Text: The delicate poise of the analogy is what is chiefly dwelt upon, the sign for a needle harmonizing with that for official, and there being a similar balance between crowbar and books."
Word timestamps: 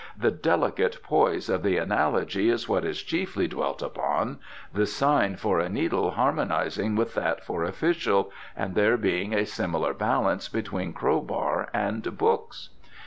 The 0.17 0.31
delicate 0.31 0.97
poise 1.03 1.47
of 1.47 1.61
the 1.61 1.77
analogy 1.77 2.49
is 2.49 2.67
what 2.67 2.83
is 2.83 3.03
chiefly 3.03 3.47
dwelt 3.47 3.83
upon, 3.83 4.39
the 4.73 4.87
sign 4.87 5.35
for 5.35 5.59
a 5.59 5.69
needle 5.69 6.09
harmonizing 6.09 6.95
with 6.95 7.13
that 7.13 7.43
for 7.45 7.63
official, 7.63 8.31
and 8.57 8.73
there 8.73 8.97
being 8.97 9.35
a 9.35 9.45
similar 9.45 9.93
balance 9.93 10.49
between 10.49 10.93
crowbar 10.93 11.69
and 11.71 12.17
books." 12.17 12.69